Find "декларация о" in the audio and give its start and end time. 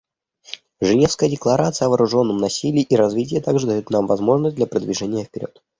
1.29-1.89